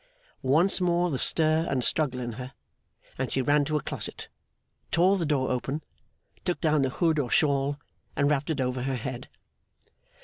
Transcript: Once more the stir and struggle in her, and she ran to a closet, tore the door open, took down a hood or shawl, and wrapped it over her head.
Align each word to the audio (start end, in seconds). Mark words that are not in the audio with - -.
Once 0.41 0.81
more 0.81 1.11
the 1.11 1.19
stir 1.19 1.67
and 1.69 1.83
struggle 1.83 2.19
in 2.19 2.31
her, 2.31 2.53
and 3.19 3.31
she 3.31 3.39
ran 3.39 3.63
to 3.63 3.77
a 3.77 3.83
closet, 3.83 4.29
tore 4.89 5.15
the 5.15 5.27
door 5.27 5.51
open, 5.51 5.83
took 6.43 6.59
down 6.59 6.83
a 6.83 6.89
hood 6.89 7.19
or 7.19 7.29
shawl, 7.29 7.77
and 8.15 8.27
wrapped 8.27 8.49
it 8.49 8.59
over 8.59 8.81
her 8.81 8.95
head. 8.95 9.29